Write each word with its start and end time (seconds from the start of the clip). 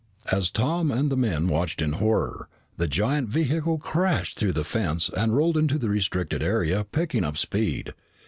As 0.31 0.49
Tom 0.49 0.89
and 0.89 1.11
the 1.11 1.15
men 1.15 1.47
watched 1.47 1.79
in 1.79 1.91
horror, 1.93 2.49
the 2.75 2.87
giant 2.87 3.29
vehicle 3.29 3.77
crashed 3.77 4.39
through 4.39 4.53
the 4.53 4.63
fence 4.63 5.11
and 5.15 5.35
rolled 5.35 5.57
into 5.57 5.77
the 5.77 5.89
restricted 5.89 6.41
area, 6.41 6.83
picking 6.91 7.23
up 7.23 7.37
speed. 7.37 7.93